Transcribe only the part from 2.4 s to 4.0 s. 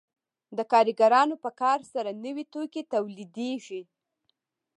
توکي تولیدېږي